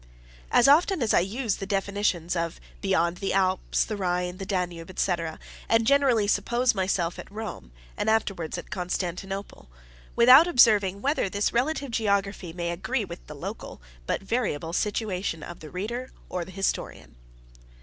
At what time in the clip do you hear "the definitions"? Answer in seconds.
1.57-2.35